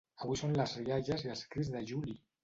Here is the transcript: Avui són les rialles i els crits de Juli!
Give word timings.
Avui 0.25 0.37
són 0.39 0.53
les 0.59 0.71
rialles 0.85 1.25
i 1.27 1.31
els 1.33 1.43
crits 1.51 1.69
de 1.75 1.83
Juli! 1.91 2.17